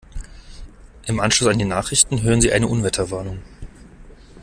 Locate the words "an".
1.51-1.59